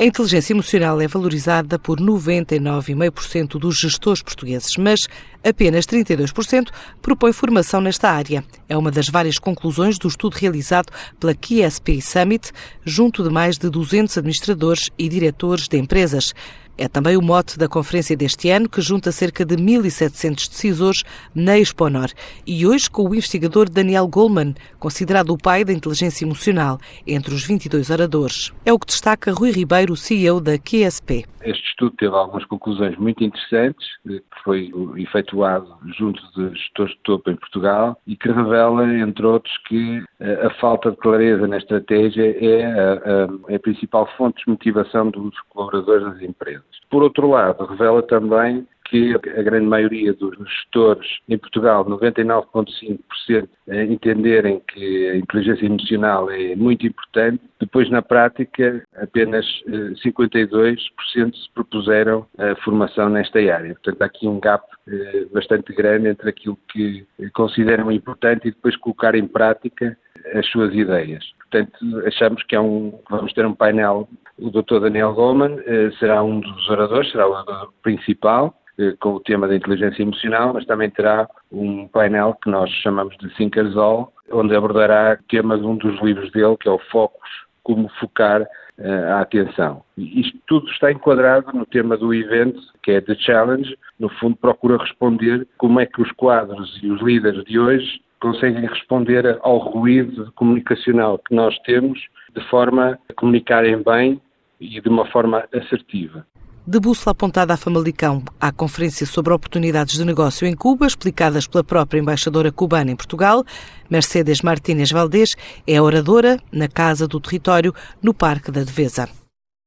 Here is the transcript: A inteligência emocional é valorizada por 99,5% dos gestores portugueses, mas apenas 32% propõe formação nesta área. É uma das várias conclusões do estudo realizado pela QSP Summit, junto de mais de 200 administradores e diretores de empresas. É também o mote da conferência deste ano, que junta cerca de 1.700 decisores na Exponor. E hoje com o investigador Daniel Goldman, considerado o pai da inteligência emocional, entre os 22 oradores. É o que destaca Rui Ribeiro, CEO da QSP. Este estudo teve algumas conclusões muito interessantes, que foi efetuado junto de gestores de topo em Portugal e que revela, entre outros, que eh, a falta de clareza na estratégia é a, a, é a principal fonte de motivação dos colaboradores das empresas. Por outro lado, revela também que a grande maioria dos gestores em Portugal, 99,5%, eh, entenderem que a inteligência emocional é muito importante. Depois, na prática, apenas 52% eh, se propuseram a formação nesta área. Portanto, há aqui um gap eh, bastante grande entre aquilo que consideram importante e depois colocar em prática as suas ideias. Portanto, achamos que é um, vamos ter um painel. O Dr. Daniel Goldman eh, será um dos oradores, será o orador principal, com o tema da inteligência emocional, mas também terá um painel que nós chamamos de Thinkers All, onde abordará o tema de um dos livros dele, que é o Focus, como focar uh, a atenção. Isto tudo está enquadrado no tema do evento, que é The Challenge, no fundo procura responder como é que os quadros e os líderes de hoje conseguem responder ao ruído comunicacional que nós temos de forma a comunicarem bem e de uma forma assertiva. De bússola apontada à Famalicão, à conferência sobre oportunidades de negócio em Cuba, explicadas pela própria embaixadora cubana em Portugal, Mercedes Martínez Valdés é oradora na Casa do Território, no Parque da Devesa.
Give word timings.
A 0.00 0.04
inteligência 0.04 0.52
emocional 0.52 1.00
é 1.00 1.08
valorizada 1.08 1.76
por 1.76 1.98
99,5% 1.98 3.58
dos 3.58 3.76
gestores 3.76 4.22
portugueses, 4.22 4.76
mas 4.76 5.08
apenas 5.44 5.86
32% 5.86 6.68
propõe 7.00 7.32
formação 7.32 7.80
nesta 7.80 8.10
área. 8.10 8.44
É 8.68 8.76
uma 8.76 8.90
das 8.90 9.08
várias 9.08 9.38
conclusões 9.38 9.98
do 9.98 10.08
estudo 10.08 10.34
realizado 10.34 10.92
pela 11.18 11.34
QSP 11.34 12.00
Summit, 12.00 12.52
junto 12.84 13.22
de 13.22 13.30
mais 13.30 13.58
de 13.58 13.70
200 13.70 14.18
administradores 14.18 14.90
e 14.98 15.08
diretores 15.08 15.68
de 15.68 15.78
empresas. 15.78 16.34
É 16.80 16.86
também 16.86 17.16
o 17.16 17.20
mote 17.20 17.58
da 17.58 17.66
conferência 17.66 18.16
deste 18.16 18.50
ano, 18.50 18.68
que 18.68 18.80
junta 18.80 19.10
cerca 19.10 19.44
de 19.44 19.56
1.700 19.56 20.48
decisores 20.48 21.02
na 21.34 21.58
Exponor. 21.58 22.08
E 22.46 22.64
hoje 22.64 22.88
com 22.88 23.02
o 23.02 23.12
investigador 23.12 23.68
Daniel 23.68 24.06
Goldman, 24.06 24.54
considerado 24.78 25.30
o 25.30 25.36
pai 25.36 25.64
da 25.64 25.72
inteligência 25.72 26.24
emocional, 26.24 26.78
entre 27.04 27.34
os 27.34 27.44
22 27.44 27.90
oradores. 27.90 28.52
É 28.64 28.72
o 28.72 28.78
que 28.78 28.86
destaca 28.86 29.32
Rui 29.32 29.50
Ribeiro, 29.50 29.96
CEO 29.96 30.40
da 30.40 30.56
QSP. 30.56 31.24
Este 31.42 31.68
estudo 31.68 31.96
teve 31.96 32.14
algumas 32.14 32.44
conclusões 32.44 32.96
muito 32.96 33.24
interessantes, 33.24 33.84
que 34.06 34.22
foi 34.44 34.70
efetuado 35.28 35.76
junto 35.98 36.20
de 36.34 36.56
gestores 36.56 36.94
de 36.94 37.00
topo 37.02 37.30
em 37.30 37.36
Portugal 37.36 38.00
e 38.06 38.16
que 38.16 38.28
revela, 38.30 38.84
entre 38.94 39.26
outros, 39.26 39.56
que 39.68 40.02
eh, 40.20 40.46
a 40.46 40.50
falta 40.54 40.90
de 40.90 40.96
clareza 40.96 41.46
na 41.46 41.58
estratégia 41.58 42.24
é 42.44 42.64
a, 42.64 42.92
a, 42.92 43.52
é 43.52 43.56
a 43.56 43.60
principal 43.60 44.08
fonte 44.16 44.42
de 44.44 44.50
motivação 44.50 45.10
dos 45.10 45.38
colaboradores 45.50 46.04
das 46.14 46.22
empresas. 46.22 46.64
Por 46.90 47.02
outro 47.02 47.28
lado, 47.28 47.66
revela 47.66 48.02
também 48.02 48.66
que 48.88 49.14
a 49.14 49.42
grande 49.42 49.66
maioria 49.66 50.12
dos 50.14 50.36
gestores 50.36 51.06
em 51.28 51.36
Portugal, 51.38 51.84
99,5%, 51.84 53.48
eh, 53.68 53.84
entenderem 53.84 54.60
que 54.60 55.08
a 55.08 55.16
inteligência 55.16 55.66
emocional 55.66 56.30
é 56.30 56.56
muito 56.56 56.86
importante. 56.86 57.40
Depois, 57.60 57.90
na 57.90 58.00
prática, 58.00 58.82
apenas 58.96 59.44
52% 60.02 60.48
eh, 60.66 61.36
se 61.36 61.52
propuseram 61.54 62.26
a 62.38 62.54
formação 62.56 63.08
nesta 63.08 63.38
área. 63.38 63.74
Portanto, 63.74 64.02
há 64.02 64.06
aqui 64.06 64.26
um 64.26 64.40
gap 64.40 64.64
eh, 64.88 65.26
bastante 65.32 65.72
grande 65.74 66.08
entre 66.08 66.30
aquilo 66.30 66.58
que 66.72 67.06
consideram 67.34 67.92
importante 67.92 68.48
e 68.48 68.50
depois 68.50 68.76
colocar 68.76 69.14
em 69.14 69.26
prática 69.26 69.96
as 70.34 70.46
suas 70.48 70.74
ideias. 70.74 71.24
Portanto, 71.38 71.78
achamos 72.06 72.42
que 72.44 72.54
é 72.54 72.60
um, 72.60 72.98
vamos 73.08 73.32
ter 73.32 73.46
um 73.46 73.54
painel. 73.54 74.08
O 74.38 74.50
Dr. 74.50 74.80
Daniel 74.80 75.14
Goldman 75.14 75.58
eh, 75.66 75.90
será 75.98 76.22
um 76.22 76.40
dos 76.40 76.68
oradores, 76.68 77.10
será 77.10 77.26
o 77.26 77.32
orador 77.32 77.72
principal, 77.82 78.54
com 79.00 79.14
o 79.14 79.20
tema 79.20 79.48
da 79.48 79.56
inteligência 79.56 80.02
emocional, 80.02 80.54
mas 80.54 80.64
também 80.64 80.90
terá 80.90 81.28
um 81.50 81.88
painel 81.88 82.36
que 82.42 82.50
nós 82.50 82.70
chamamos 82.70 83.16
de 83.18 83.28
Thinkers 83.34 83.76
All, 83.76 84.12
onde 84.30 84.54
abordará 84.54 85.18
o 85.20 85.28
tema 85.28 85.58
de 85.58 85.64
um 85.64 85.76
dos 85.76 86.00
livros 86.00 86.30
dele, 86.32 86.56
que 86.60 86.68
é 86.68 86.72
o 86.72 86.78
Focus, 86.90 87.28
como 87.62 87.88
focar 88.00 88.42
uh, 88.42 89.12
a 89.14 89.20
atenção. 89.20 89.82
Isto 89.96 90.38
tudo 90.46 90.70
está 90.70 90.92
enquadrado 90.92 91.52
no 91.52 91.66
tema 91.66 91.96
do 91.96 92.14
evento, 92.14 92.60
que 92.82 92.92
é 92.92 93.00
The 93.00 93.14
Challenge, 93.16 93.76
no 93.98 94.08
fundo 94.08 94.36
procura 94.36 94.78
responder 94.78 95.46
como 95.58 95.80
é 95.80 95.86
que 95.86 96.00
os 96.00 96.10
quadros 96.12 96.78
e 96.82 96.90
os 96.90 97.02
líderes 97.02 97.44
de 97.44 97.58
hoje 97.58 98.00
conseguem 98.20 98.66
responder 98.66 99.38
ao 99.42 99.58
ruído 99.58 100.32
comunicacional 100.32 101.18
que 101.18 101.34
nós 101.34 101.56
temos 101.60 102.00
de 102.34 102.42
forma 102.48 102.98
a 103.08 103.14
comunicarem 103.14 103.82
bem 103.82 104.20
e 104.60 104.80
de 104.80 104.88
uma 104.88 105.06
forma 105.06 105.44
assertiva. 105.52 106.26
De 106.68 106.78
bússola 106.78 107.12
apontada 107.12 107.54
à 107.54 107.56
Famalicão, 107.56 108.22
à 108.38 108.52
conferência 108.52 109.06
sobre 109.06 109.32
oportunidades 109.32 109.96
de 109.96 110.04
negócio 110.04 110.46
em 110.46 110.54
Cuba, 110.54 110.86
explicadas 110.86 111.46
pela 111.46 111.64
própria 111.64 111.98
embaixadora 111.98 112.52
cubana 112.52 112.90
em 112.90 112.94
Portugal, 112.94 113.42
Mercedes 113.88 114.42
Martínez 114.42 114.90
Valdés 114.90 115.34
é 115.66 115.80
oradora 115.80 116.38
na 116.52 116.68
Casa 116.68 117.08
do 117.08 117.18
Território, 117.18 117.74
no 118.02 118.12
Parque 118.12 118.50
da 118.50 118.62
Devesa. 118.62 119.08